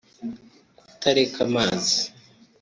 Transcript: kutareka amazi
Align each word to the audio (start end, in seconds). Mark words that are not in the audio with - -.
kutareka 0.77 1.37
amazi 1.47 1.95